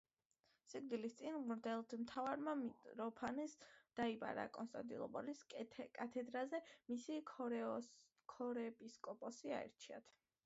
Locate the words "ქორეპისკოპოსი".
7.35-9.53